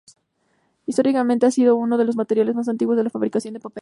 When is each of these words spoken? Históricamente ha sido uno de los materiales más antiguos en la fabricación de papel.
Históricamente 0.87 1.45
ha 1.45 1.51
sido 1.51 1.75
uno 1.75 1.95
de 1.99 2.05
los 2.05 2.15
materiales 2.15 2.55
más 2.55 2.67
antiguos 2.67 2.97
en 2.97 3.03
la 3.03 3.11
fabricación 3.11 3.53
de 3.53 3.59
papel. 3.59 3.69